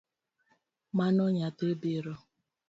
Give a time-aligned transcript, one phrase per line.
[0.97, 2.15] Mano nyathi biro?